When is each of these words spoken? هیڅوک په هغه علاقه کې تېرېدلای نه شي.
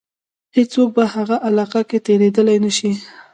هیڅوک 0.57 0.89
په 0.97 1.03
هغه 1.13 1.35
علاقه 1.47 1.81
کې 1.89 1.97
تېرېدلای 2.07 2.57
نه 2.65 2.71
شي. 2.77 2.91